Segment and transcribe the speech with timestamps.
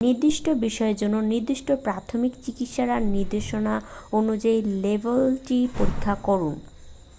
[0.03, 3.73] নির্দিষ্ট বিষের জন্য নির্দিষ্ট প্রাথমিক চিকিৎসার নির্দেশনা
[4.13, 6.55] অনুযায়ী লেবেলটি পরীক্ষা করুন